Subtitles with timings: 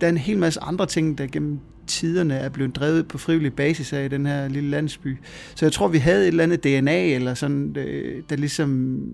[0.00, 3.52] der er en hel masse andre ting, der gennem tiderne er blevet drevet på frivillig
[3.54, 5.16] basis af i den her lille landsby.
[5.54, 8.68] Så jeg tror, vi havde et eller andet DNA, eller sådan, øh, der ligesom,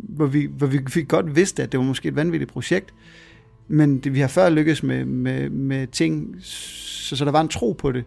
[0.09, 2.95] hvor vi, hvor vi fik godt vidste, at det var måske et vanvittigt projekt,
[3.69, 7.49] men det, vi har før lykkes med, med, med ting, så, så der var en
[7.49, 8.05] tro på det.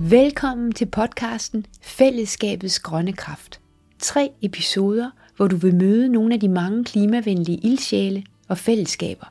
[0.00, 3.60] Velkommen til podcasten Fællesskabets Grønne Kraft.
[3.98, 9.26] Tre episoder, hvor du vil møde nogle af de mange klimavenlige ildsjæle og fællesskaber,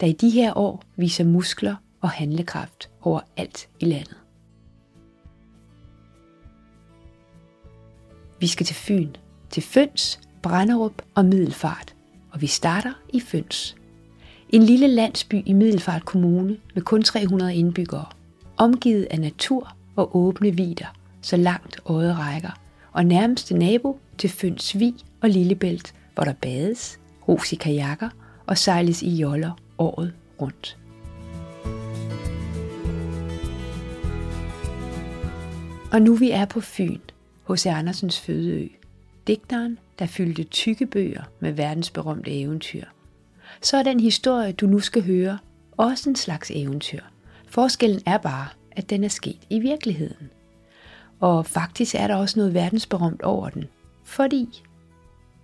[0.00, 4.16] der i de her år viser muskler og handlekraft overalt i landet.
[8.40, 9.08] Vi skal til Fyn,
[9.50, 11.94] til Føns, Brænderup og Middelfart,
[12.30, 13.76] og vi starter i Føns.
[14.48, 18.06] En lille landsby i Middelfart Kommune med kun 300 indbyggere,
[18.56, 22.60] omgivet af natur og åbne vider, så langt øjet rækker,
[22.92, 28.08] og nærmeste nabo til Føns Vig og Lillebælt, hvor der bades, ros i kajakker
[28.46, 30.78] og sejles i joller året rundt.
[35.92, 37.00] Og nu vi er på Fyn,
[37.42, 38.68] hos Andersens fødeø,
[39.26, 42.84] digteren, der fyldte tykke bøger med verdensberømte eventyr.
[43.60, 45.38] Så er den historie, du nu skal høre,
[45.76, 47.00] også en slags eventyr.
[47.48, 50.30] Forskellen er bare, at den er sket i virkeligheden.
[51.20, 53.64] Og faktisk er der også noget verdensberømt over den,
[54.12, 54.62] fordi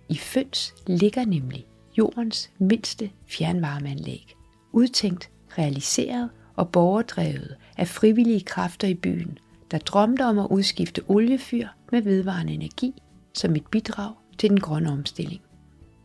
[0.09, 1.65] i Føns ligger nemlig
[1.97, 4.35] jordens mindste fjernvarmeanlæg,
[4.71, 9.37] udtænkt, realiseret og borgerdrevet af frivillige kræfter i byen,
[9.71, 12.93] der drømte om at udskifte oliefyr med vedvarende energi
[13.33, 15.41] som et bidrag til den grønne omstilling.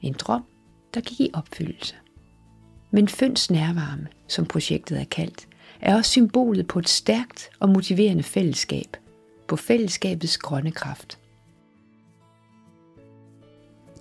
[0.02, 0.44] En drøm,
[0.94, 1.94] der gik i opfyldelse.
[2.90, 5.48] Men Føns nærvarme, som projektet er kaldt,
[5.80, 8.96] er også symbolet på et stærkt og motiverende fællesskab,
[9.48, 11.18] på fællesskabets grønne kraft.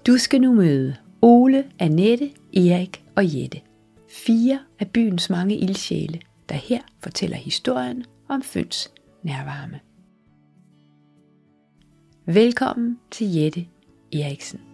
[0.08, 3.62] Du skal nu møde Ole, Annette, Erik og Jette.
[4.10, 6.20] Fire af byens mange ildsjæle,
[6.50, 8.92] der her fortæller historien om Føns
[9.24, 9.80] nærvarme.
[12.26, 13.66] Velkommen til Jette
[14.14, 14.73] Eriksen.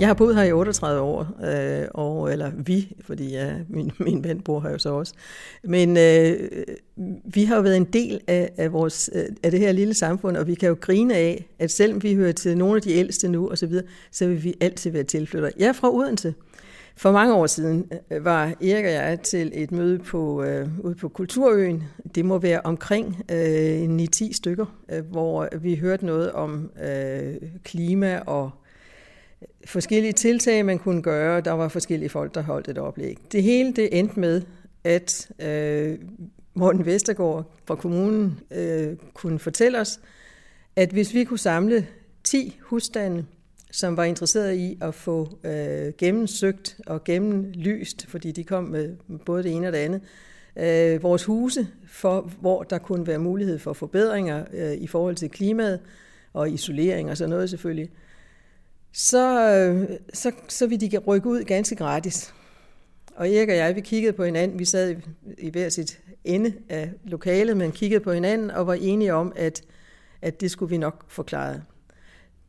[0.00, 4.24] Jeg har boet her i 38 år, øh, og, eller vi, fordi ja, min, min
[4.24, 5.14] ven bor her jo så også.
[5.64, 6.50] Men øh,
[7.24, 10.36] vi har jo været en del af, af, vores, øh, af det her lille samfund,
[10.36, 13.28] og vi kan jo grine af, at selvom vi hører til nogle af de ældste
[13.28, 15.52] nu osv., så, videre, så vil vi altid være tilflyttere.
[15.58, 16.34] Jeg er fra Odense.
[16.96, 20.94] For mange år siden øh, var Erik og jeg til et møde på, øh, ude
[20.94, 21.82] på Kulturøen.
[22.14, 28.18] Det må være omkring øh, 9-10 stykker, øh, hvor vi hørte noget om øh, klima
[28.26, 28.50] og
[29.64, 31.40] forskellige tiltag, man kunne gøre.
[31.40, 33.18] Der var forskellige folk, der holdt et oplæg.
[33.32, 34.42] Det hele det endte med,
[34.84, 35.98] at øh,
[36.54, 40.00] Morten Vestergaard fra kommunen øh, kunne fortælle os,
[40.76, 41.86] at hvis vi kunne samle
[42.24, 43.24] 10 husstande,
[43.70, 49.42] som var interesseret i at få øh, gennemsøgt og gennemlyst, fordi de kom med både
[49.42, 50.00] det ene og det andet,
[50.56, 55.30] øh, vores huse, for, hvor der kunne være mulighed for forbedringer øh, i forhold til
[55.30, 55.80] klimaet
[56.32, 57.90] og isolering og sådan noget selvfølgelig,
[58.98, 62.34] så, øh, så, så vil de rykke ud ganske gratis.
[63.16, 64.96] Og Erik og jeg, vi kiggede på hinanden, vi sad i,
[65.38, 69.62] i hver sit ende af lokalet, men kiggede på hinanden og var enige om, at,
[70.22, 71.62] at det skulle vi nok forklare.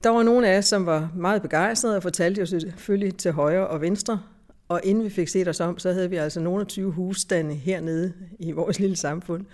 [0.04, 3.68] Der var nogle af os, som var meget begejstrede og fortalte jo selvfølgelig til højre
[3.68, 4.22] og venstre.
[4.68, 7.56] Og inden vi fik set os om, så havde vi altså nogle af 20 husstande
[7.56, 9.46] hernede i vores lille samfund,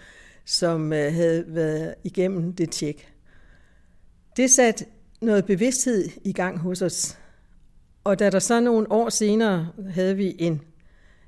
[0.46, 3.14] som øh, havde været igennem det tjek.
[4.38, 4.86] Det satte
[5.22, 7.18] noget bevidsthed i gang hos os.
[8.04, 10.62] Og da der så nogle år senere havde vi en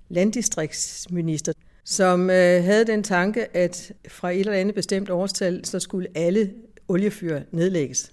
[0.10, 1.54] landdistriktsminister,
[1.84, 6.54] som øh, havde den tanke, at fra et eller andet bestemt årstal, så skulle alle
[6.88, 8.12] oliefyr nedlægges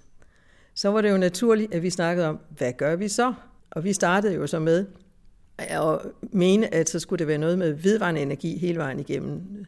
[0.74, 3.34] så var det jo naturligt, at vi snakkede om, hvad gør vi så?
[3.70, 4.86] Og vi startede jo så med
[5.58, 5.98] at
[6.32, 9.64] mene, at så skulle det være noget med vedvarende energi hele vejen igennem.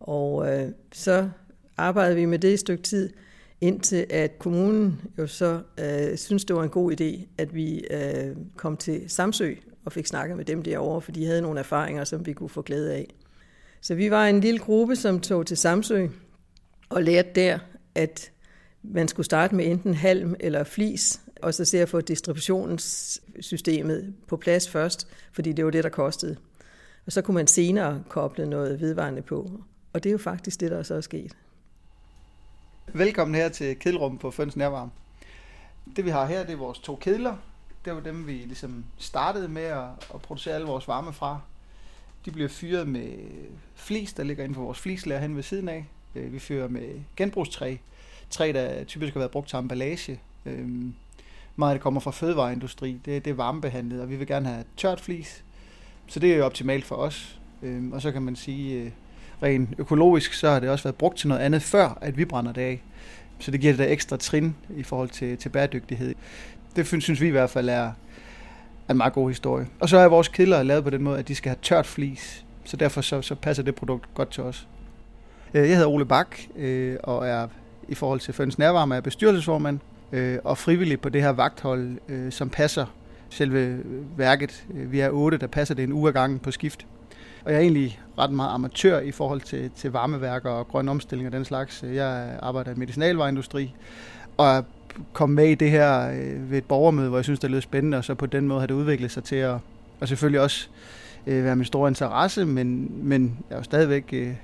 [0.00, 1.30] Og øh, så
[1.76, 3.10] arbejdede vi med det et stykke tid,
[3.60, 8.36] indtil at kommunen jo så øh, synes det var en god idé, at vi øh,
[8.56, 9.54] kom til Samsø
[9.84, 12.62] og fik snakket med dem derovre, for de havde nogle erfaringer, som vi kunne få
[12.62, 13.14] glæde af.
[13.80, 16.06] Så vi var en lille gruppe, som tog til Samsø
[16.88, 17.58] og lærte der,
[17.94, 18.32] at
[18.82, 24.36] man skulle starte med enten halm eller flis, og så se at få distributionssystemet på
[24.36, 26.36] plads først, fordi det var det, der kostede.
[27.06, 29.50] Og så kunne man senere koble noget vedvarende på.
[29.92, 31.36] Og det er jo faktisk det, der så er sket.
[32.94, 34.90] Velkommen her til Kedelrum på Føns Nærvarme.
[35.96, 37.36] Det vi har her, det er vores to kedler.
[37.84, 39.84] Det var dem, vi ligesom startede med at,
[40.14, 41.40] at producere alle vores varme fra.
[42.24, 43.12] De bliver fyret med
[43.74, 45.86] flis, der ligger inden for vores flislager hen ved siden af.
[46.14, 47.76] Øh, vi fyrer med genbrugstræ,
[48.30, 50.20] træ, der typisk har været brugt til emballage.
[50.46, 50.94] Øhm,
[51.56, 54.64] meget af det kommer fra fødevareindustri, det, det er varmebehandlet, og vi vil gerne have
[54.76, 55.44] tørt flis.
[56.06, 57.40] Så det er jo optimalt for os.
[57.62, 58.90] Øhm, og så kan man sige, øh,
[59.42, 62.52] rent økologisk, så har det også været brugt til noget andet før, at vi brænder
[62.52, 62.82] det af.
[63.38, 66.14] Så det giver det der ekstra trin i forhold til, til bæredygtighed.
[66.76, 67.92] Det synes vi i hvert fald er,
[68.90, 69.66] en meget god historie.
[69.80, 72.44] Og så er vores kilder lavet på den måde, at de skal have tørt flis,
[72.64, 74.68] så derfor så, så passer det produkt godt til os.
[75.54, 77.48] Øh, jeg hedder Ole Bak, øh, og er
[77.88, 79.78] i forhold til Føns Nærvarme er bestyrelsesformand,
[80.12, 82.86] øh, og frivillig på det her vagthold, som passer
[83.30, 83.82] selve
[84.16, 84.64] værket.
[84.68, 86.86] Vi er otte, der passer det en uge ad gangen på skift.
[87.44, 91.26] Og jeg er egentlig ret meget amatør i forhold til, til varmeværker og grøn omstilling
[91.26, 91.84] og den slags.
[91.92, 93.74] Jeg arbejder i medicinalvareindustri,
[94.36, 94.64] og
[95.12, 97.98] kom med i det her øh, ved et borgermøde, hvor jeg synes, det lød spændende,
[97.98, 99.56] og så på den måde har det udviklet sig til at,
[100.00, 100.68] og selvfølgelig også
[101.26, 104.34] øh, være min store interesse, men, men jeg er jo stadigvæk øh,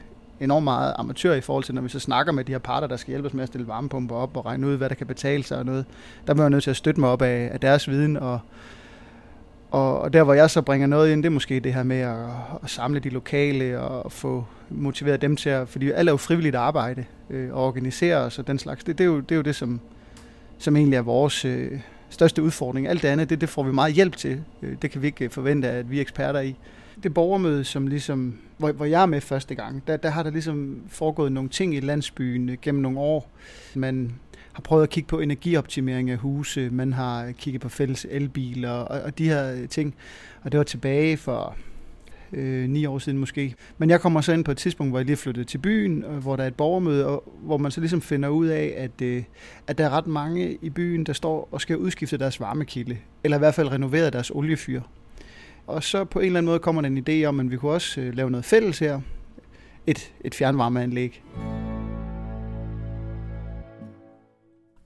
[0.40, 2.96] enormt meget amatør i forhold til, når vi så snakker med de her parter, der
[2.96, 5.42] skal hjælpe os med at stille varmepumper op og regne ud, hvad der kan betale
[5.42, 5.84] sig og noget.
[6.26, 8.40] Der må jeg nødt til at støtte mig op af, af deres viden, og,
[9.70, 12.00] og, og der, hvor jeg så bringer noget ind, det er måske det her med
[12.00, 12.16] at,
[12.62, 16.54] at samle de lokale og få motiveret dem til at, fordi alle er jo frivilligt
[16.54, 18.84] arbejde øh, og organisere os og den slags.
[18.84, 19.80] Det, det, er, jo, det er jo det, som,
[20.58, 21.80] som egentlig er vores øh,
[22.10, 22.88] største udfordring.
[22.88, 24.42] Alt det andet, det, det får vi meget hjælp til.
[24.62, 26.56] Øh, det kan vi ikke øh, forvente, at vi er eksperter i
[27.02, 30.30] det borgermøde, som ligesom, hvor, hvor jeg er med første gang, der, der har der
[30.30, 33.30] ligesom foregået nogle ting i landsbyen øh, gennem nogle år.
[33.74, 34.14] Man
[34.56, 39.00] har prøvet at kigge på energioptimering af huse, man har kigget på fælles elbiler og,
[39.00, 39.94] og de her øh, ting.
[40.42, 41.56] Og det var tilbage for
[42.32, 43.54] øh, ni år siden måske.
[43.78, 46.16] Men jeg kommer så ind på et tidspunkt, hvor jeg lige flyttede til byen, øh,
[46.16, 49.22] hvor der er et borgermøde, og hvor man så ligesom finder ud af, at, øh,
[49.66, 53.36] at der er ret mange i byen, der står og skal udskifte deres varmekilde, eller
[53.36, 54.82] i hvert fald renovere deres oliefyr.
[55.66, 57.72] Og så på en eller anden måde kommer der en idé om, at vi kunne
[57.72, 59.00] også øh, lave noget fælles her.
[59.86, 61.22] Et, et fjernvarmeanlæg.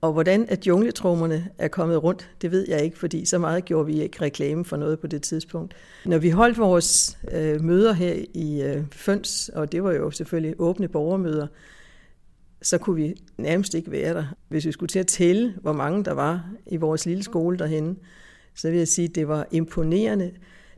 [0.01, 3.85] Og hvordan at jungletrommerne er kommet rundt, det ved jeg ikke, fordi så meget gjorde
[3.85, 5.73] vi ikke reklame for noget på det tidspunkt.
[6.05, 10.55] Når vi holdt vores øh, møder her i øh, Føns, og det var jo selvfølgelig
[10.59, 11.47] åbne borgermøder,
[12.61, 14.25] så kunne vi nærmest ikke være der.
[14.49, 17.97] Hvis vi skulle til at tælle, hvor mange der var i vores lille skole derhen,
[18.55, 20.31] så vil jeg sige, at det var imponerende,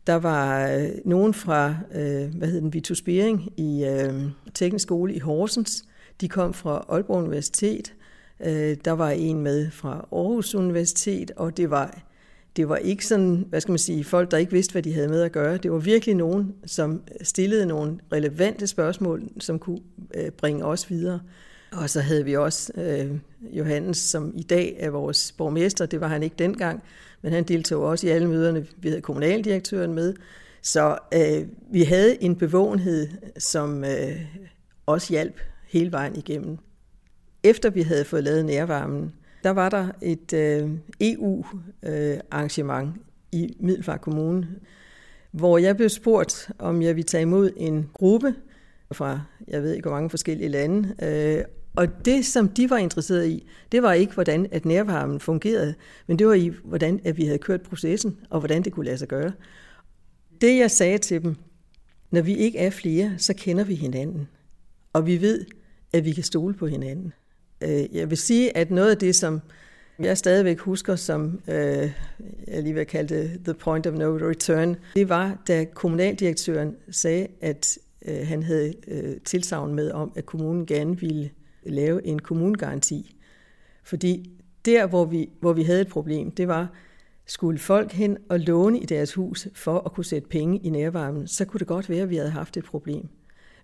[0.08, 4.14] der var øh, nogen fra, øh, hvad hedder den, Vitus Bering i øh,
[4.54, 5.86] Teknisk Skole i Horsens.
[6.22, 7.94] De kom fra Aalborg Universitet.
[8.46, 12.00] Øh, der var en med fra Aarhus Universitet, og det var,
[12.56, 15.08] det var ikke sådan, hvad skal man sige, folk, der ikke vidste, hvad de havde
[15.08, 15.58] med at gøre.
[15.58, 19.80] Det var virkelig nogen, som stillede nogle relevante spørgsmål, som kunne
[20.16, 21.20] øh, bringe os videre.
[21.72, 23.12] Og så havde vi også øh,
[23.52, 25.86] Johannes, som i dag er vores borgmester.
[25.86, 26.84] Det var han ikke dengang,
[27.22, 28.68] men han deltog også i alle møderne.
[28.78, 30.14] Vi havde kommunaldirektøren med.
[30.62, 33.08] Så øh, vi havde en bevågenhed,
[33.38, 34.22] som øh,
[34.86, 36.58] også hjalp hele vejen igennem.
[37.44, 39.14] Efter vi havde fået lavet nærvarmen,
[39.44, 40.70] der var der et øh,
[41.02, 43.02] EU-arrangement øh,
[43.32, 44.48] i Middelfart Kommune,
[45.32, 48.36] hvor jeg blev spurgt, om jeg ville tage imod en gruppe
[48.92, 51.44] fra, jeg ved ikke hvor mange forskellige lande, øh,
[51.76, 55.74] og det, som de var interesseret i, det var ikke, hvordan at nærvarmen fungerede,
[56.08, 58.98] men det var i, hvordan at vi havde kørt processen, og hvordan det kunne lade
[58.98, 59.32] sig gøre.
[60.42, 61.36] Det, jeg sagde til dem,
[62.12, 64.28] når vi ikke er flere, så kender vi hinanden.
[64.94, 65.46] Og vi ved,
[65.94, 67.14] at vi kan stole på hinanden.
[67.64, 69.42] Øh, jeg vil sige, at noget af det, som
[70.00, 71.92] jeg stadigvæk husker, som øh,
[72.48, 77.28] jeg lige vil kalde det the point of no return, det var, da kommunaldirektøren sagde,
[77.42, 81.30] at øh, han havde øh, tilsavn med om, at kommunen gerne ville
[81.66, 83.16] lave en kommunegaranti.
[83.84, 84.32] Fordi
[84.66, 86.72] der, hvor vi, hvor vi havde et problem, det var,
[87.26, 91.28] skulle folk hen og låne i deres hus for at kunne sætte penge i nærvarmen,
[91.28, 93.08] så kunne det godt være, at vi havde haft et problem.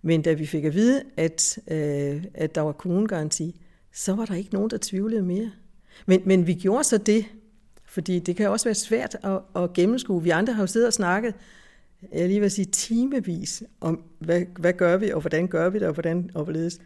[0.01, 3.62] Men da vi fik at vide, at, øh, at der var kommunegaranti,
[3.93, 5.51] så var der ikke nogen, der tvivlede mere.
[6.05, 7.25] Men, men vi gjorde så det,
[7.86, 10.24] fordi det kan også være svært at, at gennemskue.
[10.24, 11.34] Vi andre har jo siddet og snakket,
[12.13, 15.88] jeg lige vil sige timevis, om hvad, hvad gør vi, og hvordan gør vi det,
[15.88, 16.81] og hvordan og hvorledes.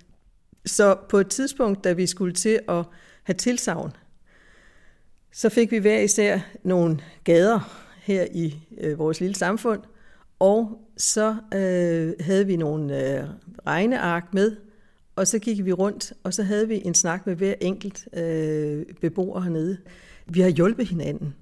[0.66, 2.86] Så på et tidspunkt, da vi skulle til at
[3.24, 3.92] have tilsavn,
[5.32, 9.82] så fik vi hver især nogle gader her i øh, vores lille samfund,
[10.40, 13.26] og så øh, havde vi nogle øh,
[13.68, 14.56] regneark med,
[15.16, 18.86] og så gik vi rundt, og så havde vi en snak med hver enkelt øh,
[19.02, 19.78] beboer hernede.
[20.28, 21.34] Vi har hjulpet hinanden.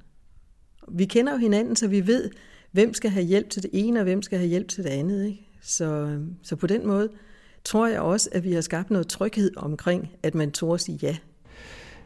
[0.87, 2.29] Vi kender jo hinanden, så vi ved,
[2.71, 5.25] hvem skal have hjælp til det ene, og hvem skal have hjælp til det andet.
[5.25, 5.47] Ikke?
[5.61, 7.09] Så, så på den måde,
[7.63, 10.99] tror jeg også, at vi har skabt noget tryghed omkring, at man tør at sige
[11.01, 11.17] ja.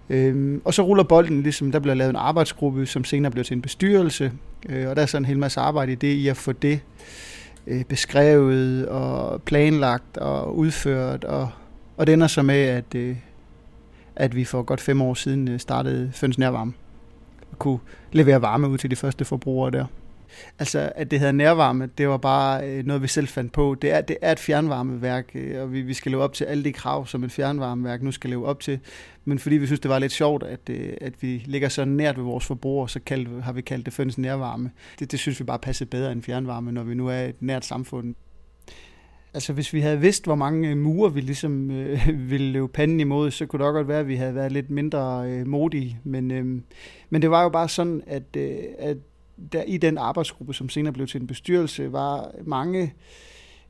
[0.09, 3.55] Øhm, og så ruller bolden, ligesom der bliver lavet en arbejdsgruppe, som senere bliver til
[3.55, 4.31] en bestyrelse,
[4.69, 6.79] øh, og der er sådan en hel masse arbejde i det, i at få det
[7.67, 11.49] øh, beskrevet og planlagt og udført, og,
[11.97, 13.15] og det ender så med, at, øh,
[14.15, 16.73] at vi for godt fem år siden øh, startede Føns Nærvarme
[17.51, 17.79] og kunne
[18.11, 19.85] levere varme ud til de første forbrugere der.
[20.59, 23.75] Altså, at det hedder nærvarme, det var bare øh, noget, vi selv fandt på.
[23.81, 26.63] Det er, det er et fjernvarmeværk, øh, og vi, vi skal leve op til alle
[26.63, 28.79] de krav, som et fjernvarmeværk nu skal leve op til.
[29.25, 32.17] Men fordi vi synes, det var lidt sjovt, at, øh, at vi ligger så nært
[32.17, 34.71] ved vores forbrugere, så kaldt, har vi kaldt det Føns Nærvarme.
[34.99, 37.65] Det, det synes vi bare passer bedre end fjernvarme, når vi nu er et nært
[37.65, 38.15] samfund.
[39.35, 42.99] Altså hvis vi havde vidst, hvor mange øh, murer vi ligesom øh, ville løbe panden
[42.99, 45.99] imod, så kunne det også godt være, at vi havde været lidt mindre øh, modige.
[46.03, 46.45] Men, øh,
[47.09, 48.97] men det var jo bare sådan, at, øh, at
[49.51, 52.93] der i den arbejdsgruppe, som senere blev til en bestyrelse, var mange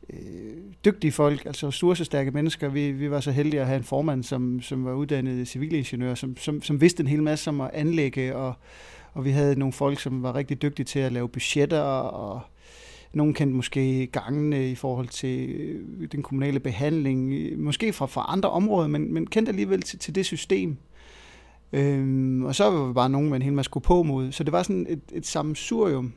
[0.10, 0.20] øh,
[0.86, 2.70] dygtige folk, altså ressourcestærke mennesker.
[2.70, 6.38] Vi, vi var så heldige at have en formand, som, som var uddannet civilingeniør, som,
[6.38, 8.54] som, som vidste en hel masse om at anlægge, og,
[9.14, 12.42] og vi havde nogle folk, som var rigtig dygtige til at lave budgetter, og
[13.14, 18.26] nogen kendte måske gangene i forhold til øh, den kommunale behandling, øh, måske fra, fra
[18.28, 20.78] andre områder, men, men kendte alligevel til, til det system.
[21.76, 24.32] Øhm, og så var vi bare nogen med en hel masse på mod.
[24.32, 26.14] Så det var sådan et, et sammensurium.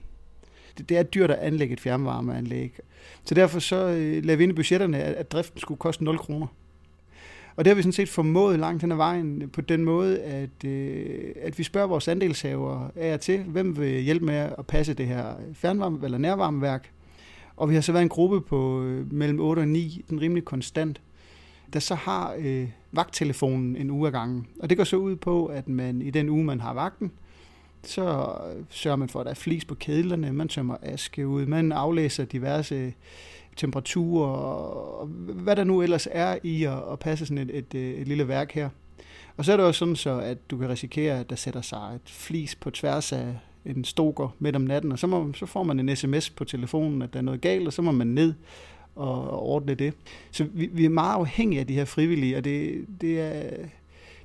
[0.78, 2.78] Det, det er dyrt at anlægge et fjernvarmeanlæg.
[3.24, 6.18] Så derfor så øh, lavede vi ind i budgetterne, at, at driften skulle koste 0
[6.18, 6.46] kroner.
[7.56, 10.64] Og det har vi sådan set formået langt hen ad vejen på den måde, at,
[10.64, 14.94] øh, at vi spørger vores andelshaver af og til, hvem vil hjælpe med at passe
[14.94, 15.34] det her
[15.64, 16.90] fjernvarme- eller nærvarmeværk.
[17.56, 20.44] Og vi har så været en gruppe på øh, mellem 8 og 9, den rimelig
[20.44, 21.00] konstant,
[21.72, 24.46] der så har øh, vagttelefonen en uge ad gangen.
[24.60, 27.12] Og det går så ud på, at man i den uge, man har vagten,
[27.82, 28.02] så
[28.56, 31.72] øh, sørger man for, at der er flis på kedlerne, man tømmer aske ud, man
[31.72, 32.92] aflæser diverse øh,
[33.56, 37.94] temperaturer, og hvad der nu ellers er i at, at passe sådan et, et, øh,
[37.94, 38.68] et lille værk her.
[39.36, 41.92] Og så er det også sådan så, at du kan risikere, at der sætter sig
[41.94, 45.62] et flis på tværs af en stoker midt om natten, og så, må, så får
[45.62, 48.34] man en sms på telefonen, at der er noget galt, og så må man ned
[48.98, 49.94] og, og ordne det.
[50.30, 53.50] Så vi, vi er meget afhængige af de her frivillige, og det, det er...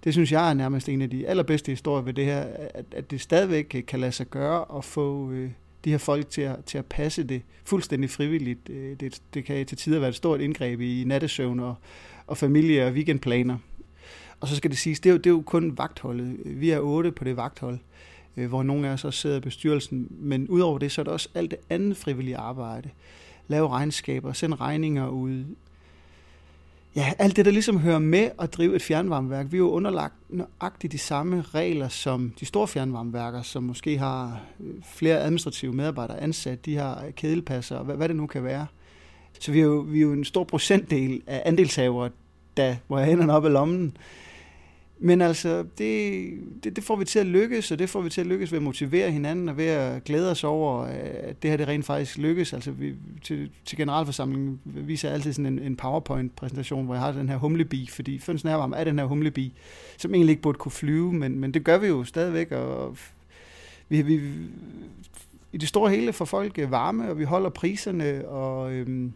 [0.04, 2.40] Det synes jeg er nærmest en af de allerbedste historier ved det her,
[2.74, 5.50] at, at det stadigvæk kan lade sig gøre at få øh,
[5.86, 8.70] de her folk til at, til at passe det fuldstændig frivilligt.
[8.70, 11.76] Øh, det, det kan til tider være et stort indgreb i nattesøvn og,
[12.28, 13.58] og familie- og weekendplaner.
[14.40, 16.38] Og så skal det siges, det er jo, det er jo kun vagtholdet.
[16.46, 17.80] Vi er otte på det vagthold,
[18.38, 20.08] øh, hvor nogle af os også sidder i bestyrelsen.
[20.10, 22.90] Men udover det, så er der også alt det andet frivillige arbejde.
[23.48, 25.46] Lave regnskaber, sende regninger ud,
[26.96, 30.14] ja, alt det, der ligesom hører med at drive et fjernvarmeværk, vi er jo underlagt
[30.30, 36.20] nøjagtigt de samme regler som de store fjernvarmeværker, som måske har øh, flere administrative medarbejdere
[36.22, 38.68] ansat, de har kædelpasser, og hvad, hvad det nu kan være.
[39.40, 42.10] Så vi er jo, vi er jo en stor procentdel af andelshavere,
[42.58, 43.98] der, hvor jeg hænderne op i lommen,
[45.00, 46.30] men altså, det,
[46.64, 48.60] det, det får vi til at lykkes, og det får vi til at lykkes ved
[48.60, 52.18] at motivere hinanden og ved at glæde os over, at det her det rent faktisk
[52.18, 52.54] lykkes.
[52.54, 57.12] Altså, vi, til, til generalforsamlingen viser jeg altid sådan en, en PowerPoint-præsentation, hvor jeg har
[57.12, 59.54] den her humlebi, fordi Føns Nærvarm er den her humlebi,
[59.98, 62.98] som egentlig ikke burde kunne flyve, men, men det gør vi jo stadigvæk, og
[63.90, 64.22] vi, vi,
[65.54, 68.74] i det store hele får folk øh, varme, og vi holder priserne, og...
[68.74, 69.14] Øhm,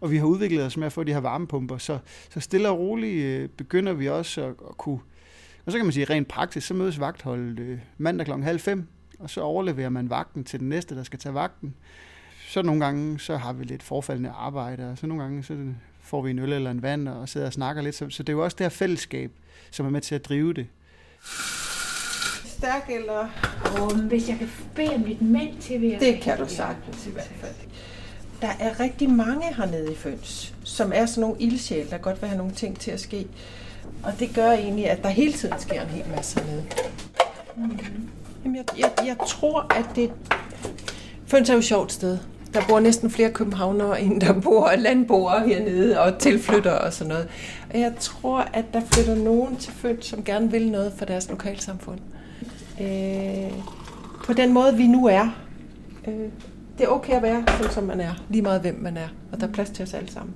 [0.00, 1.98] og vi har udviklet os med at få de her varmepumper, så,
[2.30, 4.98] så stille og roligt øh, begynder vi også at, at kunne,
[5.66, 8.32] og så kan man sige rent praktisk, så mødes vagtholdet øh, mandag kl.
[8.32, 8.86] halv fem,
[9.18, 11.74] og så overleverer man vagten til den næste, der skal tage vagten.
[12.48, 15.56] Så nogle gange, så har vi lidt forfaldende arbejde, og så nogle gange, så
[16.00, 17.94] får vi en øl eller en vand, og sidder og snakker lidt.
[17.94, 19.32] Så, så det er jo også det her fællesskab,
[19.70, 20.66] som er med til at drive det.
[22.44, 23.28] Stærk eller?
[23.80, 27.06] Oh, hvis jeg kan bede om lidt mælk til, vil jeg Det kan du sagtens
[27.06, 27.67] i hvert fald.
[28.40, 32.28] Der er rigtig mange hernede i Føns, som er sådan nogle ildsjæl, der godt vil
[32.28, 33.26] have nogle ting til at ske.
[34.02, 36.64] Og det gør egentlig, at der hele tiden sker en hel masse hernede.
[37.56, 37.78] Mm.
[38.44, 40.10] Jamen, jeg, jeg, jeg tror, at det...
[41.26, 42.18] Føns er jo et sjovt sted.
[42.54, 47.28] Der bor næsten flere københavnere, end der bor landboere hernede og tilflytter og sådan noget.
[47.72, 51.30] Og jeg tror, at der flytter nogen til Føns, som gerne vil noget for deres
[51.30, 51.98] lokalsamfund.
[52.80, 53.52] Øh,
[54.24, 55.28] på den måde, vi nu er.
[56.08, 56.28] Øh,
[56.78, 59.40] det er okay at være sådan, som man er, lige meget hvem man er, og
[59.40, 60.34] der er plads til os alle sammen.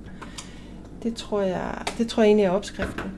[1.03, 3.11] Det tror jeg, det tror jeg egentlig er opskriften.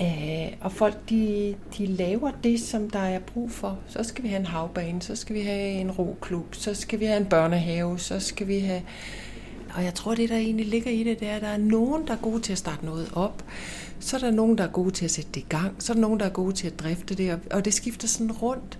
[0.00, 3.78] Øh, og folk, de, de laver det, som der er brug for.
[3.88, 7.04] Så skal vi have en havbane, så skal vi have en roklub, så skal vi
[7.04, 8.82] have en børnehave, så skal vi have...
[9.74, 12.06] Og jeg tror, det der egentlig ligger i det, det er, at der er nogen,
[12.06, 13.44] der er gode til at starte noget op.
[14.00, 15.74] Så er der nogen, der er gode til at sætte det i gang.
[15.78, 18.32] Så er der nogen, der er gode til at drifte det, og det skifter sådan
[18.32, 18.78] rundt.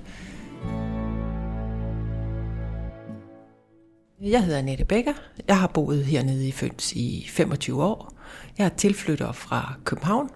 [4.22, 5.12] Jeg hedder Annette Becker.
[5.48, 8.12] Jeg har boet hernede i Føns i 25 år.
[8.58, 10.30] Jeg er tilflytter fra København.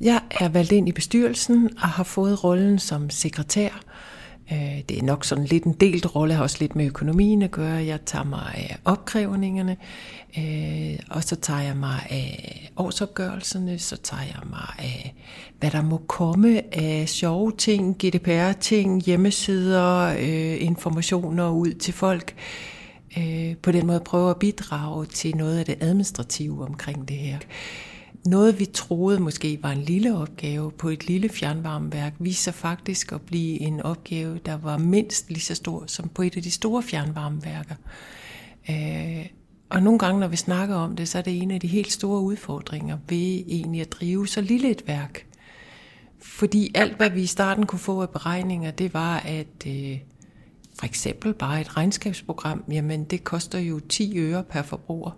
[0.00, 3.80] Jeg er valgt ind i bestyrelsen og har fået rollen som sekretær.
[4.52, 7.50] Øh, det er nok sådan lidt en delt rolle, har også lidt med økonomien at
[7.50, 7.84] gøre.
[7.84, 9.76] Jeg tager mig af opkrævningerne,
[10.38, 15.14] øh, og så tager jeg mig af årsopgørelserne, så tager jeg mig af,
[15.58, 22.34] hvad der må komme af sjove ting, GDPR-ting, hjemmesider, øh, informationer ud til folk.
[23.18, 27.38] Øh, på den måde prøve at bidrage til noget af det administrative omkring det her.
[28.26, 33.20] Noget vi troede måske var en lille opgave på et lille fjernvarmeværk, viser faktisk at
[33.20, 36.82] blive en opgave, der var mindst lige så stor som på et af de store
[36.82, 37.74] fjernvarmeværker.
[38.70, 39.26] Øh,
[39.68, 41.92] og nogle gange, når vi snakker om det, så er det en af de helt
[41.92, 45.26] store udfordringer ved egentlig at drive så lille et værk.
[46.20, 49.98] Fordi alt, hvad vi i starten kunne få af beregninger, det var, at øh,
[50.78, 55.10] for eksempel bare et regnskabsprogram, jamen det koster jo 10 øre per forbruger.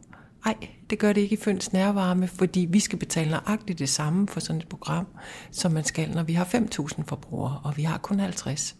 [0.44, 0.56] Nej,
[0.90, 4.40] det gør det ikke i Føns Nærvarme, fordi vi skal betale nøjagtigt det samme for
[4.40, 5.06] sådan et program,
[5.50, 8.76] som man skal, når vi har 5.000 forbrugere, og vi har kun 50.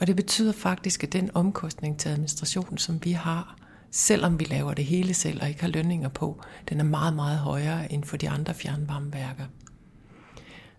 [0.00, 3.56] Og det betyder faktisk, at den omkostning til administration, som vi har,
[3.90, 7.38] selvom vi laver det hele selv og ikke har lønninger på, den er meget, meget
[7.38, 9.44] højere end for de andre fjernvarmeværker.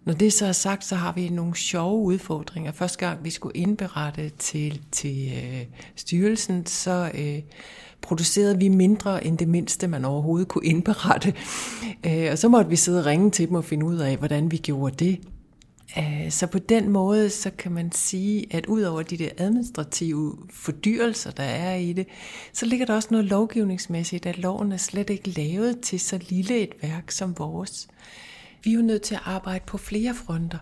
[0.05, 2.71] Når det så er sagt, så har vi nogle sjove udfordringer.
[2.71, 5.61] Første gang vi skulle indberette til, til øh,
[5.95, 7.39] styrelsen, så øh,
[8.01, 11.33] producerede vi mindre end det mindste, man overhovedet kunne indberette.
[12.05, 14.51] Øh, og så måtte vi sidde og ringe til dem og finde ud af, hvordan
[14.51, 15.19] vi gjorde det.
[15.97, 20.37] Øh, så på den måde, så kan man sige, at ud over de der administrative
[20.49, 22.07] fordyrelser, der er i det,
[22.53, 26.59] så ligger der også noget lovgivningsmæssigt, at loven er slet ikke lavet til så lille
[26.59, 27.87] et værk som vores.
[28.63, 30.57] Vi er jo nødt til at arbejde på flere fronter.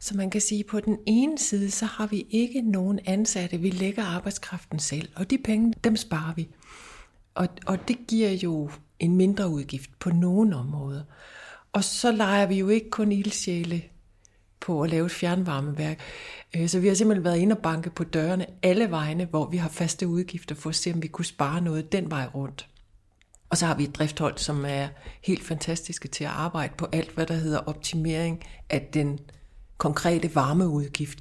[0.00, 3.58] Så man kan sige, at på den ene side, så har vi ikke nogen ansatte.
[3.58, 6.48] Vi lægger arbejdskraften selv, og de penge, dem sparer vi.
[7.34, 11.02] Og, og det giver jo en mindre udgift på nogle områder.
[11.72, 13.82] Og så leger vi jo ikke kun ildsjæle
[14.60, 16.00] på at lave et fjernvarmeværk.
[16.56, 19.56] Øh, så vi har simpelthen været inde og banke på dørene alle vegne, hvor vi
[19.56, 22.68] har faste udgifter for at se, om vi kunne spare noget den vej rundt.
[23.52, 24.88] Og så har vi et drifthold, som er
[25.22, 29.20] helt fantastiske til at arbejde på alt, hvad der hedder optimering af den
[29.78, 31.18] konkrete varmeudgift.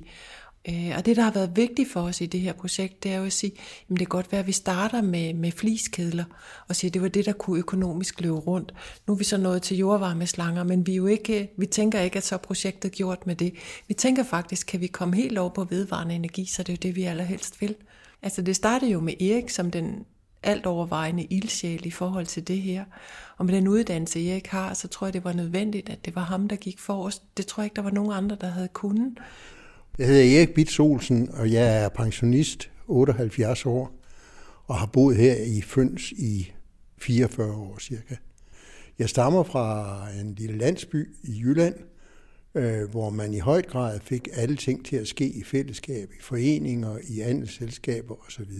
[0.70, 3.18] Øh, og det, der har været vigtigt for os i det her projekt, det er
[3.18, 6.24] jo at sige, at det kan godt være, at vi starter med, med fliskedler,
[6.68, 8.74] og siger, at det var det, der kunne økonomisk løbe rundt.
[9.08, 12.24] Nu er vi så nået til jordvarmeslanger, men vi, jo ikke, vi tænker ikke, at
[12.24, 13.54] så er projektet gjort med det.
[13.88, 16.80] Vi tænker faktisk, kan vi komme helt over på vedvarende energi, så det er jo
[16.82, 17.76] det, vi allerhelst vil.
[18.22, 20.06] Altså det startede jo med Erik som den
[20.44, 22.86] alt overvejende ildsjæl i forhold til det her.
[23.38, 26.16] Og med den uddannelse, jeg ikke har, så tror jeg, det var nødvendigt, at det
[26.16, 27.22] var ham, der gik for os.
[27.38, 29.18] Det tror jeg ikke, der var nogen andre, der havde kunnet.
[29.98, 33.92] Jeg hedder Erik Bits Olsen, og jeg er pensionist, 78 år,
[34.68, 36.52] og har boet her i Føns i
[36.98, 38.16] 44 år cirka.
[39.00, 41.76] Jeg stammer fra en lille landsby i Jylland,
[42.56, 46.22] øh, hvor man i høj grad fik alle ting til at ske i fællesskab, i
[46.22, 48.52] foreninger, i andelsselskaber osv.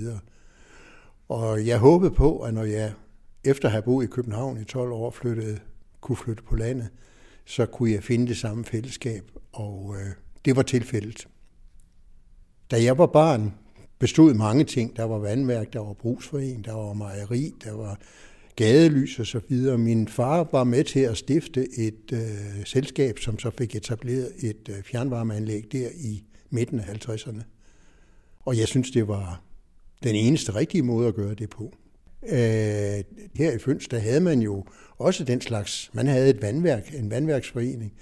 [1.32, 2.94] Og jeg håbede på, at når jeg
[3.44, 5.60] efter at have boet i København i 12 år flyttede,
[6.02, 6.90] kunne flytte på landet,
[7.46, 10.08] så kunne jeg finde det samme fællesskab, og øh,
[10.46, 11.28] det var tilfældet.
[12.72, 13.54] Da jeg var barn,
[14.00, 14.96] bestod mange ting.
[14.96, 18.00] Der var vandværk, der var brugsforening, der var mejeri, der var
[18.56, 19.78] gadelys og så videre.
[19.78, 24.70] Min far var med til at stifte et øh, selskab, som så fik etableret et
[24.70, 27.42] øh, fjernvarmeanlæg der i midten af 50'erne.
[28.40, 29.42] Og jeg synes, det var
[30.04, 31.74] den eneste rigtige måde at gøre det på.
[32.24, 33.04] Øh,
[33.36, 34.66] her i Føns, der havde man jo
[34.98, 37.94] også den slags, man havde et vandværk, en vandværksforening,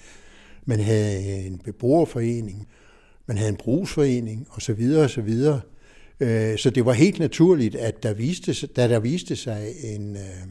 [0.66, 2.68] man havde en beboerforening,
[3.26, 4.96] man havde en brugsforening osv.
[4.98, 5.44] osv.
[6.20, 10.50] Øh, så det var helt naturligt, at der viste, da der viste sig en uh,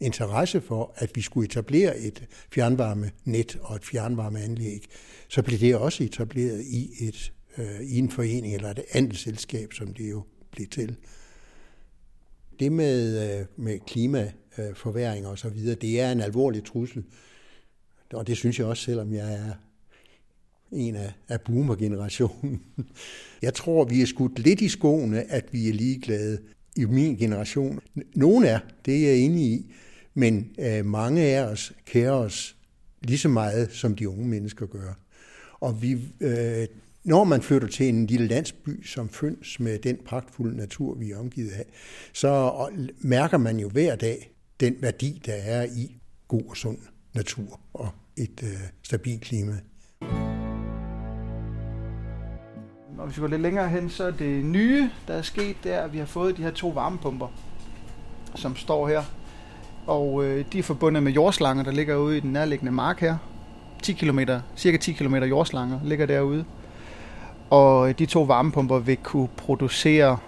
[0.00, 4.84] interesse for, at vi skulle etablere et fjernvarmenet og et fjernvarmeanlæg,
[5.28, 9.72] så blev det også etableret i, et, uh, i en forening eller et andet selskab,
[9.72, 10.24] som det jo
[10.56, 10.96] blive til.
[12.60, 17.04] Det med, øh, med klimaforværing og så videre, det er en alvorlig trussel.
[18.12, 19.52] Og det synes jeg også, selvom jeg er
[20.72, 22.62] en af, af boomer-generationen.
[23.42, 26.38] Jeg tror, vi er skudt lidt i skoene, at vi er ligeglade
[26.76, 27.80] i min generation.
[28.14, 29.74] Nogle er, det er jeg enig i,
[30.14, 32.56] men øh, mange af os kærer os
[33.02, 34.98] lige så meget, som de unge mennesker gør.
[35.60, 36.66] Og vi, øh,
[37.06, 41.18] når man flytter til en lille landsby som Føns med den pragtfulde natur, vi er
[41.18, 41.64] omgivet af,
[42.12, 42.52] så
[42.98, 45.96] mærker man jo hver dag den værdi, der er i
[46.28, 46.78] god og sund
[47.14, 49.52] natur og et øh, stabilt klima.
[52.98, 55.80] Og hvis vi går lidt længere hen, så er det nye, der er sket, der
[55.80, 57.28] at vi har fået de her to varmepumper,
[58.34, 59.02] som står her.
[59.86, 63.16] Og øh, de er forbundet med jordslanger, der ligger ude i den nærliggende mark her.
[63.82, 64.20] 10 km,
[64.56, 66.44] cirka 10 km jordslanger ligger derude.
[67.50, 70.18] Og de to varmepumper vil kunne producere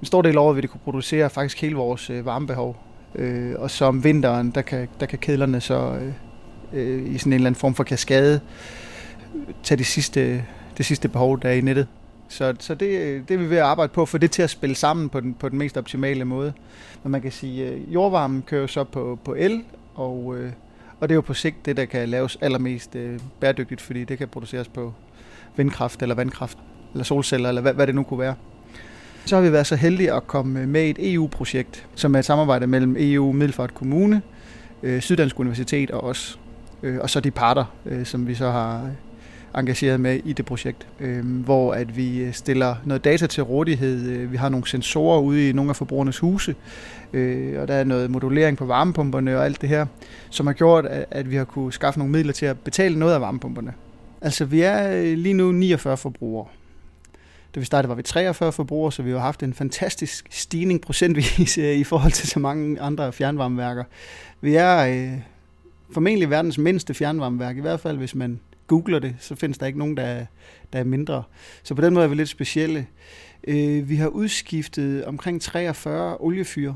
[0.00, 2.76] en stor del af året vil det kunne producere faktisk hele vores øh, varmebehov.
[3.14, 6.12] Øh, og så om vinteren, der kan, der kan kedlerne så øh,
[6.72, 8.40] øh, i sådan en eller anden form for kaskade
[9.62, 10.44] tage det sidste,
[10.78, 11.86] det sidste behov, der er i nettet.
[12.28, 14.50] Så, så det, øh, det er vi ved at arbejde på, for det til at
[14.50, 16.52] spille sammen på den, på den mest optimale måde.
[17.02, 20.52] Men man kan sige, at jordvarmen kører så på, på el, og, øh,
[21.00, 24.18] og det er jo på sigt det, der kan laves allermest øh, bæredygtigt, fordi det
[24.18, 24.92] kan produceres på
[25.56, 26.58] vindkraft eller vandkraft,
[26.92, 28.34] eller solceller, eller hvad, hvad det nu kunne være.
[29.26, 32.18] Så har vi været så heldige at komme øh, med i et EU-projekt, som er
[32.18, 34.22] et samarbejde mellem EU, Middelfart Kommune,
[34.82, 36.38] øh, Syddansk Universitet og os.
[36.82, 38.90] Øh, og så de parter, øh, som vi så har øh,
[39.56, 44.26] engageret med i det projekt, øh, hvor at vi øh, stiller noget data til rådighed.
[44.26, 46.54] Vi har nogle sensorer ude i nogle af forbrugernes huse,
[47.12, 49.86] øh, og der er noget modulering på varmepumperne og alt det her,
[50.30, 53.14] som har gjort, at, at vi har kunne skaffe nogle midler til at betale noget
[53.14, 53.72] af varmepumperne.
[54.26, 56.46] Altså vi er øh, lige nu 49 forbrugere.
[57.54, 61.58] Da vi startede, var vi 43 forbrugere, så vi har haft en fantastisk stigning procentvis
[61.58, 63.84] øh, i forhold til så mange andre fjernvarmeværker.
[64.40, 65.18] Vi er øh,
[65.90, 69.78] formentlig verdens mindste fjernvarmeværk, i hvert fald hvis man googler det, så findes der ikke
[69.78, 70.26] nogen, der er,
[70.72, 71.22] der er mindre.
[71.62, 72.86] Så på den måde er vi lidt specielle.
[73.44, 76.72] Øh, vi har udskiftet omkring 43 oliefyr,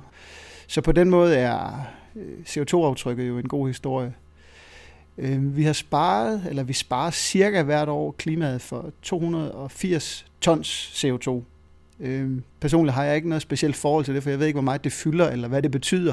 [0.67, 1.87] så på den måde er
[2.17, 4.13] øh, CO2-aftrykket jo en god historie.
[5.21, 11.43] Øh, vi har sparet, eller vi sparer cirka hvert år klimaet for 280 tons CO2.
[12.01, 14.63] Øhm, personligt har jeg ikke noget specielt forhold til det, for jeg ved ikke, hvor
[14.65, 16.13] meget det fylder, eller hvad det betyder.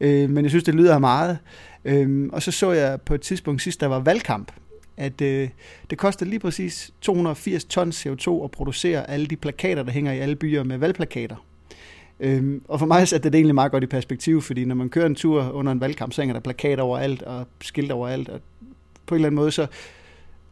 [0.00, 1.38] Øhm, men jeg synes, det lyder meget.
[1.84, 4.52] Øhm, og så så jeg på et tidspunkt sidst, der var valgkamp,
[4.96, 5.48] at øh,
[5.90, 10.18] det koster lige præcis 280 tons CO2 at producere alle de plakater, der hænger i
[10.18, 11.36] alle byer med valgplakater.
[12.20, 15.06] Øhm, og for mig satte det egentlig meget godt i perspektiv, fordi når man kører
[15.06, 18.28] en tur under en valgkamp, så hænger der plakater overalt og skilt overalt.
[18.28, 18.40] Og
[19.06, 19.66] på en eller anden måde, så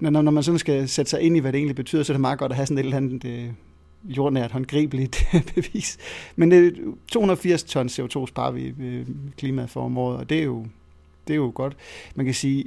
[0.00, 2.14] når, når man sådan skal sætte sig ind i, hvad det egentlig betyder, så er
[2.14, 3.50] det meget godt at have sådan et eller andet øh,
[4.05, 5.98] jordnært, håndgribeligt bevis.
[6.37, 6.74] Men det,
[7.09, 10.66] 280 tons CO2 sparer vi øh, klimaet for om året, og det er jo,
[11.29, 11.76] det er jo godt.
[12.14, 12.64] Man kan sige,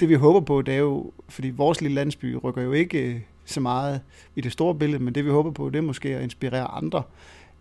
[0.00, 3.20] det vi håber på, det er jo, fordi vores lille landsby rykker jo ikke øh,
[3.44, 4.00] så meget
[4.36, 7.02] i det store billede, men det vi håber på, det er måske at inspirere andre.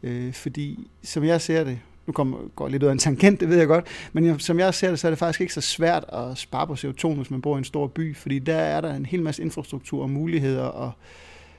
[0.04, 3.40] Øh, fordi som jeg ser det, nu kommer, går jeg lidt ud af en tangent,
[3.40, 5.62] det ved jeg godt, men som jeg ser det, så er det faktisk ikke så
[5.62, 8.82] svært at spare på CO2, hvis man bor i en stor by, fordi der er
[8.82, 10.92] der en hel masse infrastruktur og muligheder, og,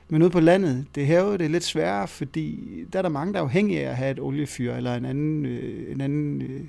[0.09, 2.59] men ude på landet, det her det er lidt sværere, fordi
[2.93, 5.45] der er der mange, der er afhængige af at have et oliefyr, eller en anden,
[5.45, 6.61] øh, en anden øh,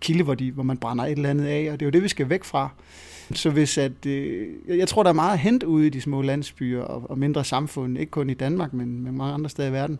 [0.00, 2.02] kilde, hvor, de, hvor man brænder et eller andet af, og det er jo det,
[2.02, 2.68] vi skal væk fra.
[3.34, 6.22] Så hvis at, øh, jeg tror, der er meget at hente ude i de små
[6.22, 9.72] landsbyer og, og mindre samfund, ikke kun i Danmark, men, men mange andre steder i
[9.72, 9.98] verden,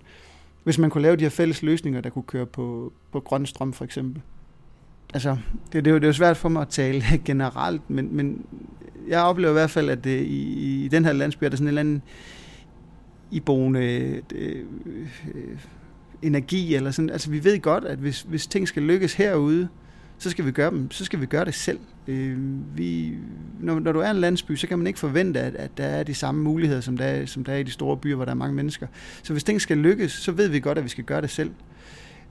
[0.64, 3.72] hvis man kunne lave de her fælles løsninger, der kunne køre på, på grøn strøm
[3.72, 4.22] for eksempel.
[5.14, 5.36] Altså,
[5.72, 8.46] det, det, er jo, det er jo svært for mig at tale generelt, men, men
[9.08, 11.64] jeg oplever i hvert fald, at det, i, i den her landsby er der sådan
[11.64, 12.02] en eller anden
[13.30, 14.64] iboende øh, øh,
[16.22, 17.10] energi, eller sådan.
[17.10, 19.68] Altså, vi ved godt, at hvis, hvis ting skal lykkes herude,
[20.18, 21.78] så skal vi gøre dem, så skal vi gøre det selv.
[22.06, 22.38] Øh,
[22.76, 23.14] vi,
[23.60, 26.02] når, når du er en landsby, så kan man ikke forvente, at, at der er
[26.02, 28.32] de samme muligheder, som der, er, som der er i de store byer, hvor der
[28.32, 28.86] er mange mennesker.
[29.22, 31.50] Så hvis ting skal lykkes, så ved vi godt, at vi skal gøre det selv.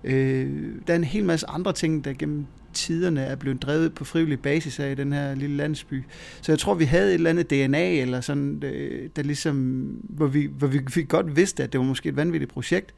[0.03, 4.05] Øh, der er en hel masse andre ting, der gennem tiderne er blevet drevet på
[4.05, 6.03] frivillig basis af i den her lille landsby.
[6.41, 9.55] Så jeg tror, vi havde et eller andet DNA, eller sådan, øh, der ligesom,
[10.03, 12.93] hvor vi, hvor vi, vi godt vidste, at det var måske et vanvittigt projekt,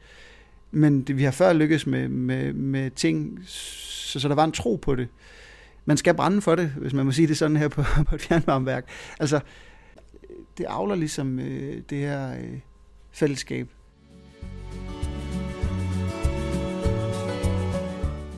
[0.70, 4.52] men det, vi har før lykkes med, med, med ting, så, så der var en
[4.52, 5.08] tro på det.
[5.84, 8.20] Man skal brænde for det, hvis man må sige det sådan her på, på et
[8.20, 8.88] fjernvarmeværk.
[9.20, 9.40] Altså,
[10.58, 12.58] det avler ligesom øh, det her øh,
[13.12, 13.68] fællesskab.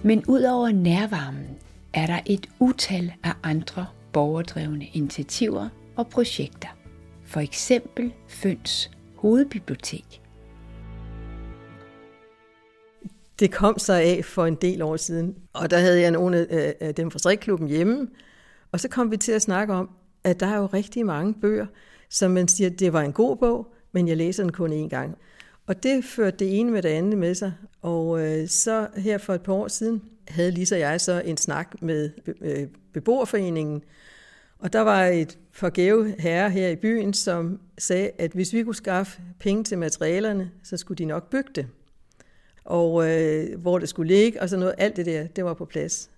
[0.03, 1.59] Men udover nærvarmen
[1.93, 6.69] er der et utal af andre borgerdrevne initiativer og projekter.
[7.25, 10.22] For eksempel Føns hovedbibliotek.
[13.43, 16.47] Det kom så af for en del år siden, og der havde jeg nogle
[16.81, 18.09] af dem fra strikklubben hjemme,
[18.73, 19.91] og så kom vi til at snakke om,
[20.25, 21.67] at der er jo rigtig mange bøger,
[22.11, 25.19] som man siger, det var en god bog, men jeg læser den kun én gang.
[25.67, 27.53] Og det førte det ene med det andet med sig.
[27.81, 31.37] Og øh, så her for et par år siden havde Lisa og jeg så en
[31.37, 33.83] snak med øh, beboerforeningen,
[34.59, 38.75] og der var et forgæve herre her i byen, som sagde, at hvis vi kunne
[38.75, 41.67] skaffe penge til materialerne, så skulle de nok bygge det
[42.65, 45.65] og øh, hvor det skulle ligge, og så noget, alt det der, det var på
[45.65, 46.11] plads.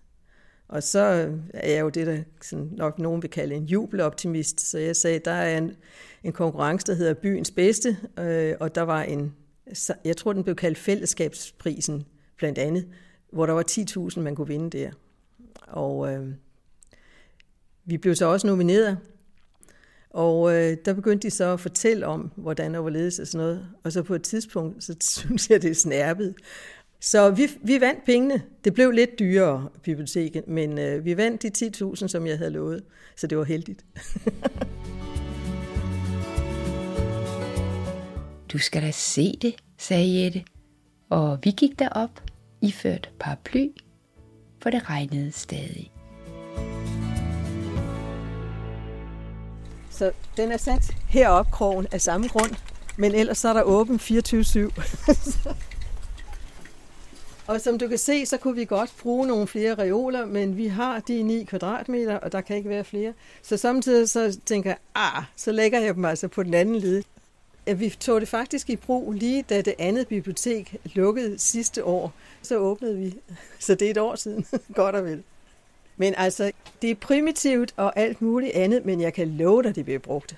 [0.68, 4.70] Og så øh, er jeg jo det, der sådan nok nogen vil kalde en jubeloptimist,
[4.70, 5.76] så jeg sagde, der er en,
[6.24, 9.34] en konkurrence, der hedder Byens Bedste, øh, og der var en,
[10.04, 12.04] jeg tror, den blev kaldt fællesskabsprisen,
[12.36, 12.88] blandt andet,
[13.32, 14.90] hvor der var 10.000, man kunne vinde der.
[15.66, 16.28] Og øh,
[17.84, 18.98] vi blev så også nomineret,
[20.14, 23.66] og øh, der begyndte de så at fortælle om, hvordan og hvorledes og sådan noget.
[23.84, 26.34] Og så på et tidspunkt, så synes jeg, det er snærpet.
[27.00, 28.42] Så vi, vi vandt pengene.
[28.64, 32.84] Det blev lidt dyrere, biblioteket, men øh, vi vandt de 10.000, som jeg havde lovet.
[33.16, 33.84] Så det var heldigt.
[38.52, 40.44] Du skal da se det, sagde Jette.
[41.10, 42.22] Og vi gik derop,
[42.62, 43.66] iført paraply,
[44.62, 45.93] for det regnede stadig.
[49.94, 52.50] Så den er sat heroppe krogen af samme grund,
[52.96, 55.48] men ellers så er der åben 24-7.
[57.46, 60.66] og som du kan se, så kunne vi godt bruge nogle flere reoler, men vi
[60.66, 63.12] har de 9 kvadratmeter, og der kan ikke være flere.
[63.42, 67.02] Så samtidig så tænker jeg, ah, så lægger jeg dem altså på den anden led.
[67.66, 72.12] Ja, vi tog det faktisk i brug lige da det andet bibliotek lukkede sidste år.
[72.42, 73.14] Så åbnede vi.
[73.58, 75.22] Så det er et år siden, godt og vel.
[75.96, 76.52] Men altså,
[76.82, 80.36] det er primitivt og alt muligt andet, men jeg kan love dig, det bliver brugt.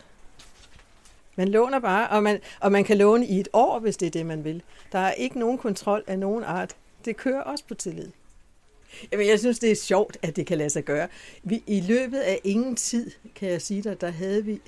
[1.37, 4.11] Man låner bare, og man, og man kan låne i et år, hvis det er
[4.11, 4.63] det, man vil.
[4.93, 6.77] Der er ikke nogen kontrol af nogen art.
[7.05, 8.09] Det kører også på tillid.
[9.13, 11.09] Jamen, jeg synes, det er sjovt, at det kan lade sig gøre.
[11.43, 14.61] Vi, I løbet af ingen tid, kan jeg sige dig, der havde vi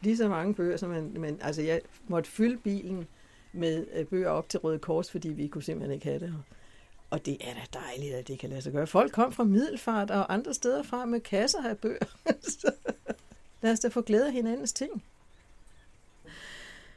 [0.00, 3.06] lige så mange bøger, som man, men altså jeg måtte fylde bilen
[3.52, 6.38] med øh, bøger op til Røde Kors, fordi vi kunne simpelthen ikke have det her.
[7.14, 8.86] Og det er da dejligt, at det kan lade sig gøre.
[8.86, 12.06] Folk kom fra Middelfart og andre steder fra med kasser af bøger.
[13.62, 15.02] lad os da få glæde af hinandens ting.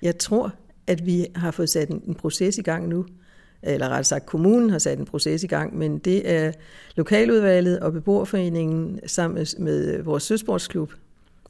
[0.01, 0.53] Jeg tror,
[0.87, 3.05] at vi har fået sat en, proces i gang nu,
[3.61, 6.51] eller rettere sagt kommunen har sat en proces i gang, men det er
[6.95, 10.93] lokaludvalget og beboerforeningen sammen med vores søsportsklub,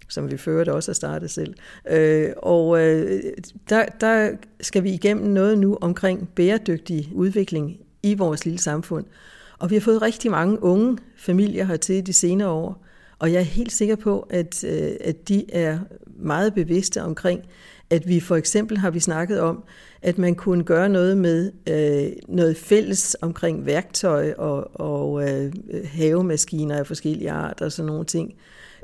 [0.07, 1.55] som vi fører det også har startet selv.
[1.89, 3.23] Øh, og øh,
[3.69, 7.79] der, der skal vi igennem noget nu omkring bæredygtig udvikling
[8.11, 9.05] i vores lille samfund.
[9.59, 12.85] Og vi har fået rigtig mange unge familier hertil de senere år,
[13.19, 15.79] og jeg er helt sikker på, at, øh, at de er
[16.19, 17.41] meget bevidste omkring,
[17.89, 19.63] at vi for eksempel har vi snakket om,
[20.01, 25.53] at man kunne gøre noget med øh, noget fælles omkring værktøj og, og øh,
[25.85, 28.33] havemaskiner af forskellige arter og sådan nogle ting.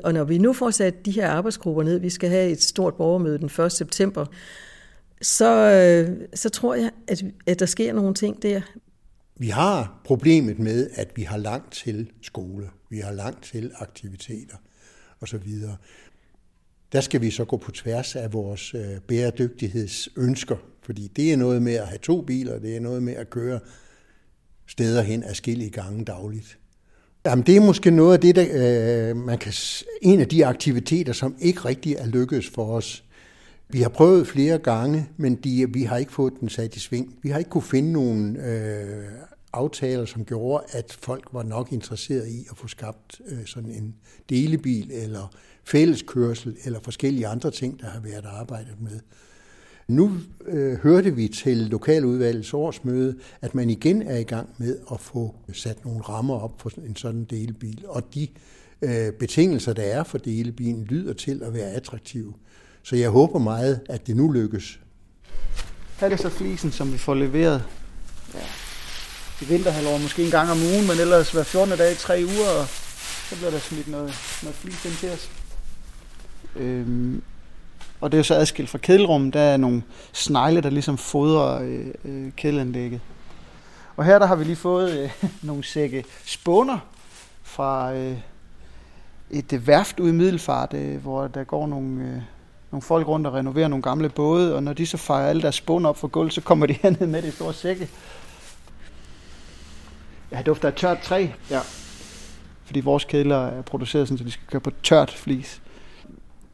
[0.03, 2.93] Og når vi nu får sat de her arbejdsgrupper ned, vi skal have et stort
[2.93, 3.71] borgermøde den 1.
[3.71, 4.25] september,
[5.21, 8.61] så, øh, så tror jeg, at, at der sker nogle ting der.
[9.35, 14.57] Vi har problemet med, at vi har langt til skole, vi har langt til aktiviteter
[15.21, 15.51] osv.
[16.91, 21.61] Der skal vi så gå på tværs af vores øh, bæredygtighedsønsker, fordi det er noget
[21.61, 23.59] med at have to biler, det er noget med at køre
[24.67, 26.59] steder hen afskillige gange dagligt.
[27.25, 28.45] Jamen, det er måske noget af det, der,
[29.09, 29.53] øh, man kan,
[30.01, 33.03] en af de aktiviteter, som ikke rigtig er lykkedes for os.
[33.73, 37.15] Vi har prøvet flere gange, men de, vi har ikke fået den sat i sving.
[37.23, 39.05] Vi har ikke kunne finde nogen øh,
[39.53, 43.95] aftaler, som gjorde, at folk var nok interesseret i at få skabt øh, sådan en
[44.29, 48.99] delebil eller fælleskørsel eller forskellige andre ting, der har været arbejdet med.
[49.87, 50.11] Nu
[50.45, 55.35] øh, hørte vi til lokaludvalgets årsmøde, at man igen er i gang med at få
[55.53, 58.27] sat nogle rammer op for en sådan delebil, og de
[58.81, 62.33] øh, betingelser, der er for delebilen, lyder til at være attraktive.
[62.83, 64.79] Så jeg håber meget, at det nu lykkes.
[65.99, 67.63] Her er det så flisen, som vi får leveret
[68.33, 68.39] ja,
[69.41, 71.77] i vinterhalvår, måske en gang om ugen, men ellers hver 14.
[71.77, 72.67] dag i tre uger, og
[73.29, 75.29] så bliver der smidt noget, noget flis ind til os.
[76.55, 77.21] Øhm,
[78.01, 79.33] og det er jo så adskilt fra kedelrummet.
[79.33, 83.01] Der er nogle snegle, der ligesom fodrer øh, øh, kedelanlægget.
[83.95, 85.09] Og her der har vi lige fået øh,
[85.47, 86.79] nogle sække spåner
[87.43, 88.17] fra øh,
[89.31, 92.21] et øh, værft ude i Middelfart, øh, hvor der går nogle, øh,
[92.73, 95.55] nogle folk rundt og renoverer nogle gamle både, og når de så fejrer alle deres
[95.55, 97.89] spåner op for gulv, så kommer de herned med det i store sække.
[100.31, 101.27] Ja, det dufter af tørt træ.
[101.49, 101.59] Ja.
[102.65, 105.61] Fordi vores kedler er produceret sådan, så de skal køre på tørt flis.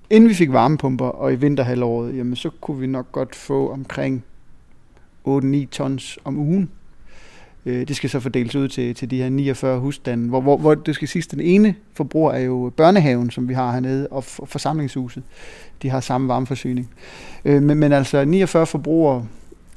[0.10, 4.24] Inden vi fik varmepumper, og i vinterhalvåret, jamen, så kunne vi nok godt få omkring
[5.28, 6.72] 8-9 tons om ugen.
[7.66, 10.76] Øh, det skal så fordeles ud til, til de her 49 husstande, hvor, hvor, hvor
[10.76, 15.24] det skal siges, den ene forbruger er jo børnehaven, som vi har hernede, og forsamlingshuset.
[15.82, 16.90] De har samme varmeforsyning.
[17.46, 19.26] Øh, men, men altså 49 forbrugere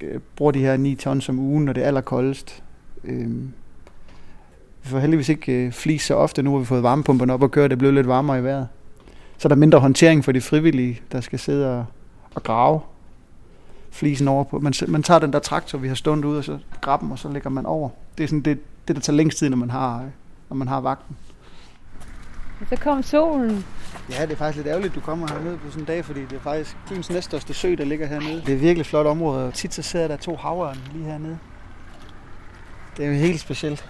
[0.00, 2.62] øh, bruger de her 9 tons om ugen, når det er allerkoldest.
[3.04, 3.30] Øh,
[4.82, 7.50] vi får heldigvis ikke øh, flis så ofte, nu har vi fået varmepumperne op og
[7.50, 8.68] kører, det blev lidt varmere i vejret.
[9.38, 11.84] Så er der mindre håndtering for de frivillige, der skal sidde og,
[12.34, 12.80] og grave
[13.92, 14.58] flisen over på.
[14.58, 17.28] Man, man tager den der traktor, vi har stående ud, og så grabber og så
[17.28, 17.90] lægger man over.
[18.18, 20.04] Det er sådan det, det der tager længst tid, når man har,
[20.48, 21.16] når man har vagten.
[22.60, 23.64] Og så kom solen.
[24.10, 26.20] Ja, det er faktisk lidt ærgerligt, at du kommer hernede på sådan en dag, fordi
[26.20, 28.42] det er faktisk byens næststørste sø, der ligger hernede.
[28.46, 31.38] Det er virkelig flot område, og tit så sidder der to havørn lige hernede.
[32.96, 33.84] Det er jo helt specielt.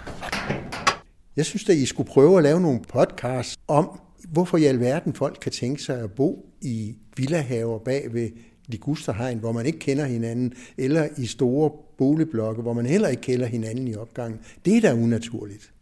[1.36, 5.38] Jeg synes, at I skulle prøve at lave nogle podcasts om, hvorfor i alverden folk
[5.42, 8.30] kan tænke sig at bo i villahaver bag ved
[8.72, 13.46] ligusterhegn, hvor man ikke kender hinanden, eller i store boligblokke, hvor man heller ikke kender
[13.46, 14.40] hinanden i opgangen.
[14.64, 15.72] Det er da unaturligt.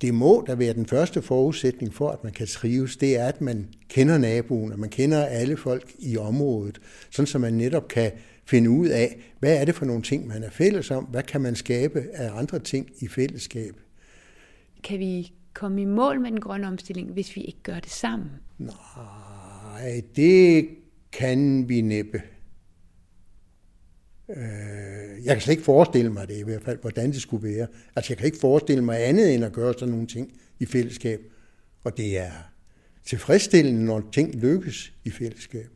[0.00, 3.40] Det må da være den første forudsætning for, at man kan trives, det er, at
[3.40, 8.10] man kender naboen, at man kender alle folk i området, sådan så man netop kan
[8.44, 11.40] finde ud af, hvad er det for nogle ting, man er fælles om, hvad kan
[11.40, 13.74] man skabe af andre ting i fællesskab.
[14.84, 18.30] Kan vi komme i mål med den grønne omstilling, hvis vi ikke gør det sammen?
[18.58, 20.68] Nej, det
[21.18, 22.22] kan vi næppe.
[24.30, 27.66] Øh, jeg kan slet ikke forestille mig det i hvert fald, hvordan det skulle være.
[27.96, 31.20] Altså jeg kan ikke forestille mig andet end at gøre sådan nogle ting i fællesskab.
[31.84, 32.30] Og det er
[33.04, 35.70] tilfredsstillende, når ting lykkes i fællesskab.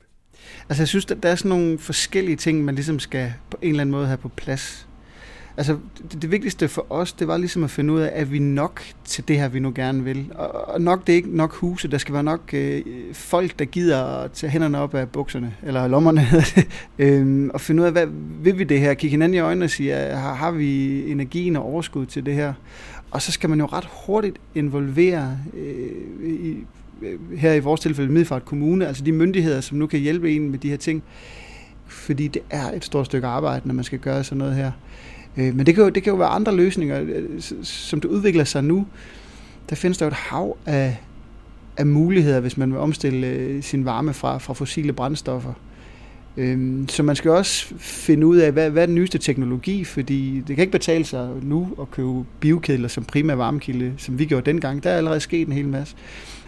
[0.68, 3.80] Altså jeg synes, der er sådan nogle forskellige ting, man ligesom skal på en eller
[3.80, 4.88] anden måde have på plads.
[5.56, 5.76] Altså
[6.12, 8.82] det, det vigtigste for os, det var ligesom at finde ud af, at vi nok
[9.04, 10.26] til det her, vi nu gerne vil.
[10.34, 13.64] Og, og nok det er ikke nok huse, der skal være nok øh, folk, der
[13.64, 16.26] gider at tage hænderne op af bukserne, eller lommerne,
[16.98, 18.06] øhm, og finde ud af, hvad
[18.42, 18.94] vil vi det her?
[18.94, 22.52] Kigge hinanden i øjnene og sige, har, har vi energien og overskud til det her?
[23.10, 26.56] Og så skal man jo ret hurtigt involvere øh, i,
[27.02, 30.50] øh, her i vores tilfælde Middelfart Kommune, altså de myndigheder, som nu kan hjælpe en
[30.50, 31.02] med de her ting,
[31.86, 34.72] fordi det er et stort stykke arbejde, når man skal gøre sådan noget her.
[35.36, 38.44] Øh, men det kan, jo, det kan jo være andre løsninger, øh, som det udvikler
[38.44, 38.86] sig nu.
[39.70, 41.00] Der findes der jo et hav af,
[41.76, 45.52] af muligheder, hvis man vil omstille øh, sin varme fra, fra fossile brændstoffer.
[46.36, 50.42] Øh, så man skal også finde ud af, hvad, hvad er den nyeste teknologi, fordi
[50.48, 54.50] det kan ikke betale sig nu at købe biokedler som primær varmekilde, som vi gjorde
[54.50, 54.82] dengang.
[54.82, 55.96] Der er allerede sket en hel masse.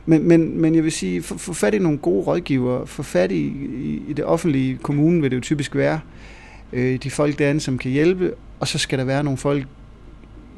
[0.06, 3.46] Men, men, men jeg vil sige, få, fat i nogle gode rådgivere, få fat i,
[3.82, 6.33] i, i det offentlige kommunen, vil det jo typisk være, øh,
[6.72, 9.66] Øh, de folk derinde, som kan hjælpe, og så skal der være nogle folk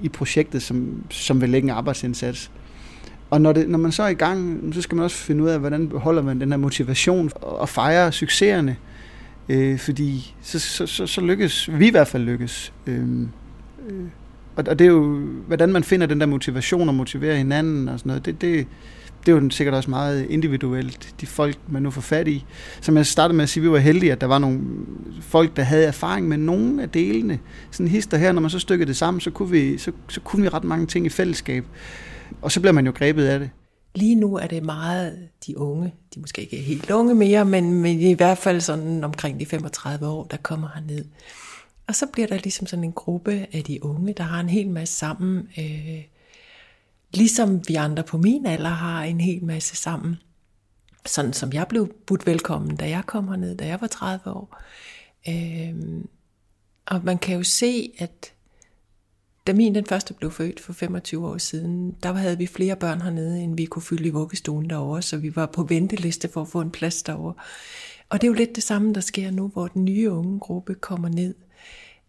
[0.02, 2.50] i projektet, som, som vil lægge en arbejdsindsats.
[3.30, 5.48] Og når, det, når man så er i gang, så skal man også finde ud
[5.48, 8.76] af, hvordan holder man den her motivation og fejre succeserne.
[9.48, 12.72] Øh, fordi så, så, så, så lykkes, vi i hvert fald lykkes.
[12.86, 13.20] Øh,
[13.88, 14.04] øh,
[14.56, 17.98] og, og det er jo, hvordan man finder den der motivation og motiverer hinanden og
[17.98, 18.66] sådan noget, det, det,
[19.26, 22.44] det er jo sikkert også meget individuelt, de folk, man nu får fat i.
[22.80, 24.60] Som jeg startede med at sige, vi var heldige, at der var nogle
[25.20, 27.38] folk, der havde erfaring med nogle af delene.
[27.70, 30.42] Sådan hister her, når man så stykkede det sammen, så kunne, vi, så, så kunne
[30.42, 31.64] vi ret mange ting i fællesskab.
[32.42, 33.50] Og så bliver man jo grebet af det.
[33.94, 37.74] Lige nu er det meget de unge, de måske ikke er helt unge mere, men,
[37.82, 41.04] men i hvert fald sådan omkring de 35 år, der kommer herned.
[41.88, 44.68] Og så bliver der ligesom sådan en gruppe af de unge, der har en hel
[44.70, 45.48] masse sammen.
[45.58, 46.02] Øh,
[47.16, 50.16] Ligesom vi andre på min alder har en hel masse sammen.
[51.06, 54.62] Sådan som jeg blev budt velkommen, da jeg kom herned, da jeg var 30 år.
[55.28, 56.08] Øhm,
[56.86, 58.32] og man kan jo se, at
[59.46, 63.00] da min den første blev født for 25 år siden, der havde vi flere børn
[63.00, 66.48] hernede, end vi kunne fylde i vuggestuen derovre, så vi var på venteliste for at
[66.48, 67.34] få en plads derovre.
[68.08, 70.74] Og det er jo lidt det samme, der sker nu, hvor den nye unge gruppe
[70.74, 71.34] kommer ned.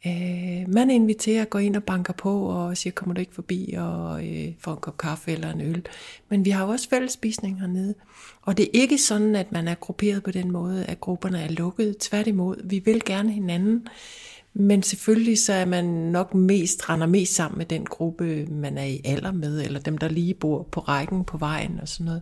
[0.06, 4.28] Øh, man inviterer, går ind og banker på og siger, kommer du ikke forbi og
[4.28, 5.86] øh, får en kop kaffe eller en øl.
[6.30, 7.96] Men vi har jo også fællesspisning hernede.
[8.42, 11.50] Og det er ikke sådan, at man er grupperet på den måde, at grupperne er
[11.50, 11.98] lukket.
[11.98, 13.88] Tværtimod, vi vil gerne hinanden.
[14.54, 18.84] Men selvfølgelig så er man nok mest, render mest sammen med den gruppe, man er
[18.84, 22.22] i alder med, eller dem, der lige bor på rækken på vejen og sådan noget.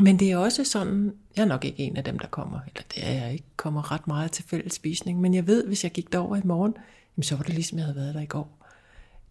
[0.00, 2.82] Men det er også sådan, jeg er nok ikke en af dem, der kommer, eller
[2.94, 6.12] det er jeg ikke, kommer ret meget til fællesspisning, men jeg ved, hvis jeg gik
[6.12, 6.74] derover i morgen,
[7.22, 8.58] så var det ligesom, jeg havde været der i går.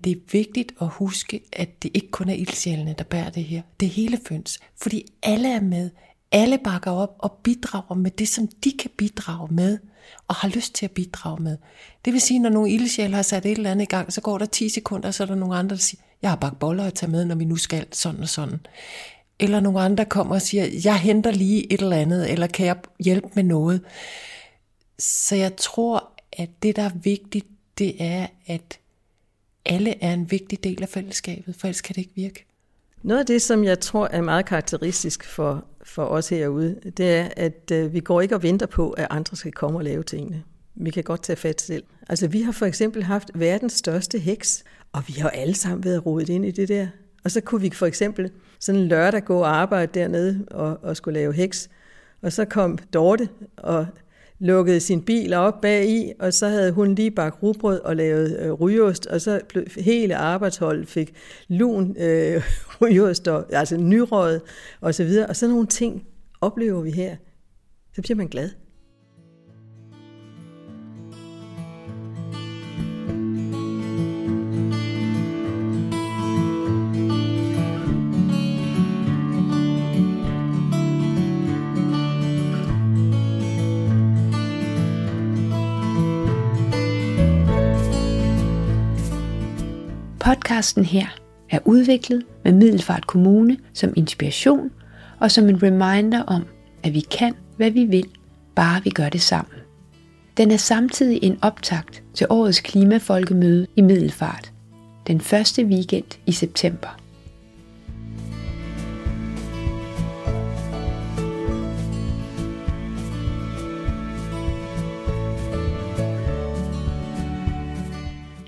[0.03, 3.61] Det er vigtigt at huske, at det ikke kun er ildsjælene, der bærer det her.
[3.79, 5.89] Det er hele Føns, fordi alle er med.
[6.31, 9.77] Alle bakker op og bidrager med det, som de kan bidrage med,
[10.27, 11.57] og har lyst til at bidrage med.
[12.05, 14.37] Det vil sige, når nogle ildsjæle har sat et eller andet i gang, så går
[14.37, 16.83] der 10 sekunder, og så er der nogle andre, der siger, jeg har bagt boller
[16.83, 18.59] at tage med, når vi nu skal sådan og sådan
[19.39, 22.75] eller nogle andre kommer og siger, jeg henter lige et eller andet, eller kan jeg
[22.99, 23.81] hjælpe med noget.
[24.99, 27.45] Så jeg tror, at det, der er vigtigt,
[27.77, 28.79] det er, at
[29.65, 32.45] alle er en vigtig del af fællesskabet, for ellers kan det ikke virke.
[33.03, 37.29] Noget af det, som jeg tror er meget karakteristisk for, for os herude, det er,
[37.37, 40.43] at øh, vi går ikke og venter på, at andre skal komme og lave tingene.
[40.75, 41.83] Vi kan godt tage fat selv.
[42.09, 46.05] Altså, vi har for eksempel haft verdens største heks, og vi har alle sammen været
[46.05, 46.87] rodet ind i det der.
[47.23, 50.97] Og så kunne vi for eksempel sådan en lørdag gå og arbejde dernede og, og
[50.97, 51.69] skulle lave heks.
[52.21, 53.87] Og så kom Dorte og
[54.39, 58.39] lukkede sin bil op bag i, og så havde hun lige bagt rugbrød og lavet
[58.39, 61.13] øh, rygeost, og så blev hele arbejdsholdet fik
[61.47, 62.43] lun øh,
[62.81, 64.41] rygeost, og, altså nyrøget
[64.81, 65.27] og så videre.
[65.27, 66.07] Og sådan nogle ting
[66.41, 67.15] oplever vi her.
[67.95, 68.49] Så bliver man glad.
[90.53, 91.07] Podcasten her
[91.49, 94.71] er udviklet med Middelfart Kommune som inspiration
[95.19, 96.45] og som en reminder om,
[96.83, 98.05] at vi kan, hvad vi vil,
[98.55, 99.55] bare vi gør det sammen.
[100.37, 104.51] Den er samtidig en optakt til årets klimafolkemøde i Middelfart,
[105.07, 107.02] den første weekend i september.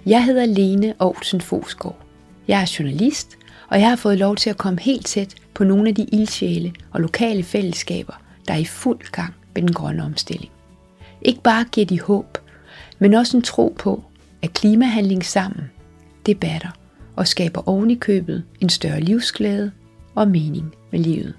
[0.06, 1.98] Jeg hedder Lene Aarhusen Fosgaard.
[2.48, 3.38] Jeg er journalist,
[3.70, 6.74] og jeg har fået lov til at komme helt tæt på nogle af de ildsjæle
[6.92, 8.14] og lokale fællesskaber,
[8.48, 10.52] der er i fuld gang med den grønne omstilling.
[11.22, 12.38] Ikke bare giver de håb,
[13.00, 14.04] men også en tro på,
[14.42, 15.72] at klimahandling sammen,
[16.26, 16.72] det batter
[17.16, 19.72] og skaber oven i købet en større livsglæde
[20.16, 21.34] og mening med livet.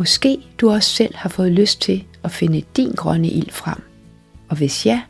[0.00, 3.82] Måske du også selv har fået lyst til at finde din grønne ild frem.
[4.48, 5.02] Og hvis ja,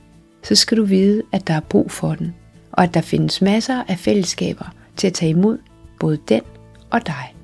[0.42, 2.34] så skal du vide, at der er brug for den,
[2.72, 5.58] og at der findes masser af fællesskaber til at tage imod
[6.00, 6.42] både den
[6.90, 7.34] og dig.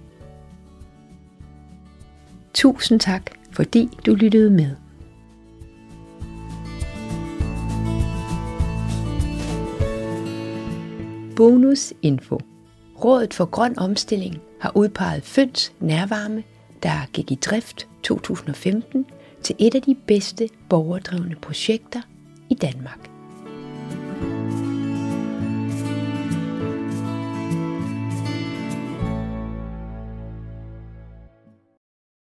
[2.54, 4.70] Tusind tak, fordi du lyttede med.
[11.36, 12.40] Bonus info.
[13.04, 16.42] Rådet for Grøn Omstilling har udpeget Føns Nærvarme
[16.82, 19.06] der gik i drift 2015
[19.42, 22.00] til et af de bedste borgerdrevne projekter
[22.50, 23.15] i Danmark.